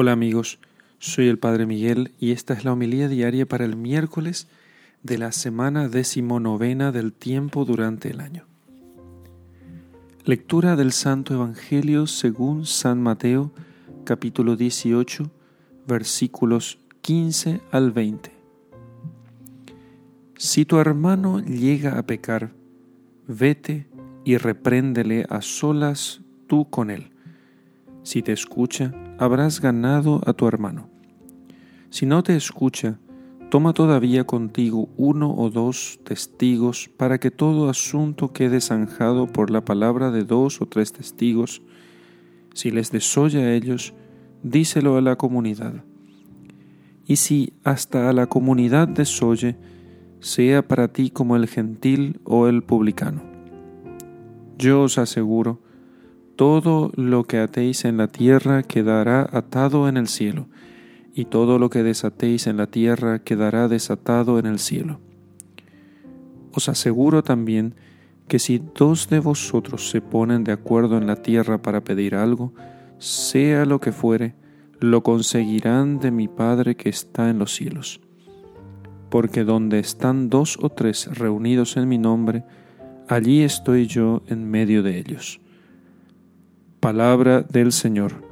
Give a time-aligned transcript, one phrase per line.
[0.00, 0.60] Hola amigos,
[1.00, 4.46] soy el Padre Miguel y esta es la homilía diaria para el miércoles
[5.02, 8.44] de la semana decimonovena del tiempo durante el año.
[10.24, 13.50] Lectura del Santo Evangelio según San Mateo,
[14.04, 15.32] capítulo 18,
[15.88, 18.30] versículos 15 al 20.
[20.36, 22.52] Si tu hermano llega a pecar,
[23.26, 23.88] vete
[24.24, 27.10] y repréndele a solas tú con él.
[28.04, 30.88] Si te escucha, habrás ganado a tu hermano.
[31.90, 32.98] Si no te escucha,
[33.50, 39.64] toma todavía contigo uno o dos testigos para que todo asunto quede zanjado por la
[39.64, 41.62] palabra de dos o tres testigos.
[42.54, 43.94] Si les desoya a ellos,
[44.42, 45.84] díselo a la comunidad.
[47.06, 49.56] Y si hasta a la comunidad desoye,
[50.20, 53.22] sea para ti como el gentil o el publicano.
[54.58, 55.62] Yo os aseguro,
[56.38, 60.46] todo lo que atéis en la tierra quedará atado en el cielo,
[61.12, 65.00] y todo lo que desatéis en la tierra quedará desatado en el cielo.
[66.52, 67.74] Os aseguro también
[68.28, 72.54] que si dos de vosotros se ponen de acuerdo en la tierra para pedir algo,
[72.98, 74.36] sea lo que fuere,
[74.78, 78.00] lo conseguirán de mi Padre que está en los cielos.
[79.10, 82.44] Porque donde están dos o tres reunidos en mi nombre,
[83.08, 85.40] allí estoy yo en medio de ellos.
[86.80, 88.22] Palabra del Señor.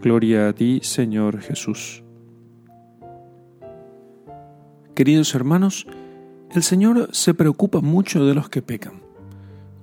[0.00, 2.02] Gloria a ti, Señor Jesús.
[4.94, 5.86] Queridos hermanos,
[6.54, 9.02] el Señor se preocupa mucho de los que pecan.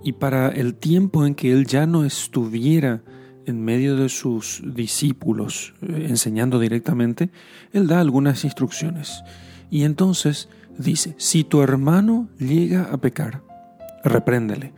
[0.04, 3.04] Y para el tiempo en que Él ya no estuviera
[3.46, 7.30] en medio de sus discípulos eh, enseñando directamente,
[7.74, 9.24] Él da algunas instrucciones.
[9.70, 13.44] Y entonces dice, si tu hermano llega a pecar,
[14.04, 14.74] repréndele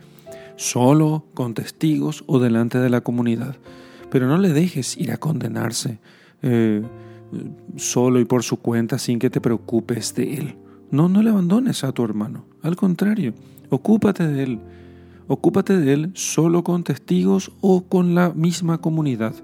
[0.56, 3.56] solo con testigos o delante de la comunidad.
[4.10, 5.98] Pero no le dejes ir a condenarse
[6.42, 6.82] eh,
[7.76, 10.56] solo y por su cuenta sin que te preocupes de él.
[10.90, 12.44] No, no le abandones a tu hermano.
[12.62, 13.34] Al contrario,
[13.70, 14.60] ocúpate de él.
[15.28, 19.34] Ocúpate de él solo con testigos o con la misma comunidad.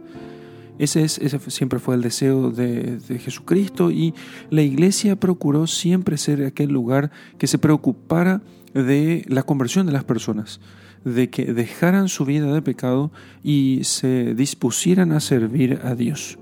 [0.79, 4.15] Ese, es, ese siempre fue el deseo de, de, Jesucristo y
[4.51, 8.43] la iglesia procuró siempre ser aquel lugar que se preocupara
[8.75, 10.61] de la conversión de las personas
[11.05, 13.11] de que dejaran su vida de pecado
[13.43, 16.39] y se dispusieran a servir a Dios.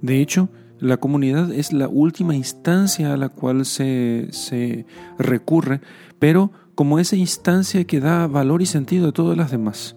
[0.00, 0.48] De hecho,
[0.78, 4.86] la comunidad es la última instancia a la cual se, se
[5.18, 5.80] recurre,
[6.18, 9.96] pero como esa instancia que da valor y sentido a todas las demás.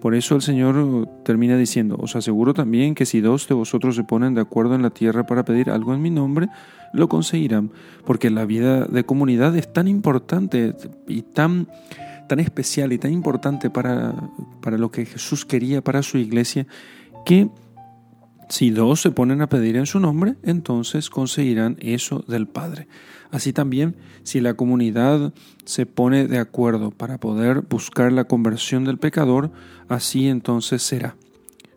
[0.00, 4.04] Por eso el Señor termina diciendo, os aseguro también que si dos de vosotros se
[4.04, 6.48] ponen de acuerdo en la tierra para pedir algo en mi nombre,
[6.92, 7.70] lo conseguirán,
[8.06, 10.74] porque la vida de comunidad es tan importante
[11.06, 11.68] y tan
[12.28, 14.14] tan especial y tan importante para,
[14.62, 16.64] para lo que Jesús quería para su iglesia,
[17.26, 17.48] que
[18.50, 22.88] si dos se ponen a pedir en su nombre, entonces conseguirán eso del Padre.
[23.30, 25.32] Así también, si la comunidad
[25.64, 29.52] se pone de acuerdo para poder buscar la conversión del pecador,
[29.88, 31.16] así entonces será.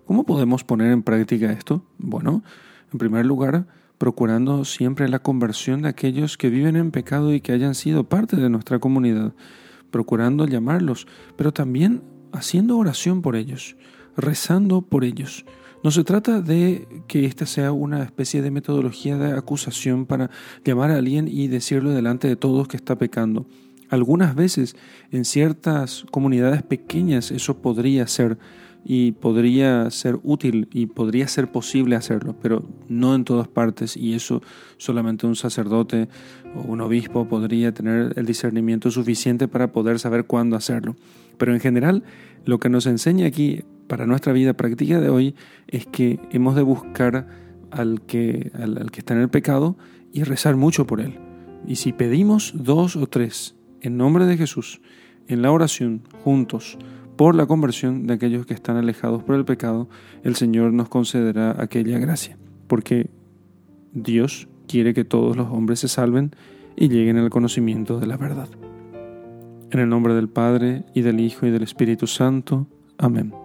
[0.06, 1.86] ¿Cómo podemos poner en práctica esto?
[2.00, 2.44] Bueno,
[2.92, 3.68] en primer lugar,
[3.98, 8.36] procurando siempre la conversión de aquellos que viven en pecado y que hayan sido parte
[8.36, 9.34] de nuestra comunidad
[9.94, 11.08] procurando llamarlos,
[11.38, 12.02] pero también
[12.32, 13.78] haciendo oración por ellos,
[14.18, 15.46] rezando por ellos.
[15.84, 20.30] No se trata de que esta sea una especie de metodología de acusación para
[20.64, 23.46] llamar a alguien y decirlo delante de todos que está pecando.
[23.90, 24.78] Algunas veces
[25.12, 28.38] en ciertas comunidades pequeñas eso podría ser
[28.86, 34.14] y podría ser útil y podría ser posible hacerlo, pero no en todas partes y
[34.14, 34.42] eso
[34.78, 36.08] solamente un sacerdote
[36.56, 40.96] o un obispo podría tener el discernimiento suficiente para poder saber cuándo hacerlo.
[41.38, 42.04] Pero en general,
[42.46, 45.36] lo que nos enseña aquí para nuestra vida práctica de hoy
[45.68, 47.28] es que hemos de buscar
[47.72, 49.78] al que, al, que está en el pecado
[50.12, 51.20] y rezar mucho por él.
[51.68, 54.82] Y si pedimos dos o tres en nombre de Jesús,
[55.28, 56.78] en la oración, juntos,
[57.16, 59.90] por la conversión de aquellos que están alejados por el pecado,
[60.24, 63.10] el Señor nos concederá aquella gracia, porque
[63.94, 66.32] Dios quiere que todos los hombres se salven
[66.76, 68.50] y lleguen al conocimiento de la verdad.
[69.72, 72.68] En el nombre del Padre, y del Hijo, y del Espíritu Santo.
[72.98, 73.43] Amén.